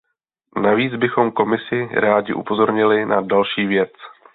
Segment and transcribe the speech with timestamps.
[0.61, 3.91] Navíc bychom Komisi rádi upozornili na další věc.